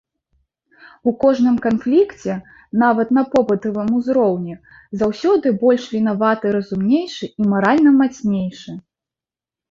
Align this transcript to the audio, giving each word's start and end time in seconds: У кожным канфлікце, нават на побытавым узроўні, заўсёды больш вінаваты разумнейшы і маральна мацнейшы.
У 1.09 1.11
кожным 1.23 1.57
канфлікце, 1.65 2.37
нават 2.83 3.11
на 3.17 3.23
побытавым 3.33 3.89
узроўні, 3.99 4.55
заўсёды 5.01 5.47
больш 5.65 5.83
вінаваты 5.97 6.45
разумнейшы 6.55 7.25
і 7.43 7.51
маральна 7.53 7.91
мацнейшы. 7.99 8.71